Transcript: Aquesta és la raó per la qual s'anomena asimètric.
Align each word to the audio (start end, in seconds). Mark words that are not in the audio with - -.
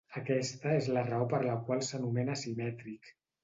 Aquesta 0.19 0.71
és 0.77 0.87
la 0.95 1.03
raó 1.11 1.29
per 1.35 1.43
la 1.49 1.59
qual 1.69 1.87
s'anomena 1.91 2.37
asimètric. 2.41 3.17